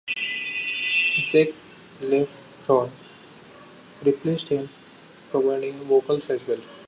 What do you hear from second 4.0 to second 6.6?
replaced him, providing vocals as well.